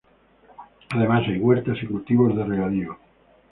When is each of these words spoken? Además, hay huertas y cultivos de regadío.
Además, 0.89 1.27
hay 1.27 1.37
huertas 1.37 1.77
y 1.83 1.85
cultivos 1.85 2.35
de 2.35 2.43
regadío. 2.43 2.97